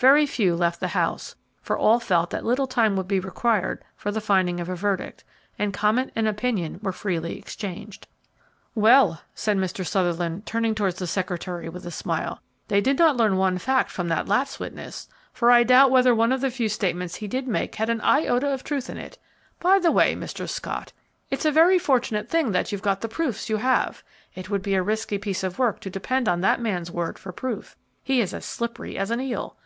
[0.00, 4.10] Very few left the house, for all felt that little time would be required for
[4.10, 5.24] the finding of a verdict,
[5.58, 8.06] and comment and opinion were freely exchanged.
[8.74, 9.86] "Well," said Mr.
[9.86, 14.08] Sutherland, turning towards the secretary with a smile, "they did not learn one fact from
[14.08, 17.74] that last witness, for I doubt whether one of the few statements he did make
[17.74, 19.18] had an iota of truth in it.
[19.60, 20.48] By the way, Mr.
[20.48, 20.94] Scott,
[21.28, 24.02] it's a very fortunate thing that you've got the proofs you have.
[24.34, 27.32] It would be a risky piece of work to depend on that man's word for
[27.32, 29.58] proof; he is as slippery as an eel.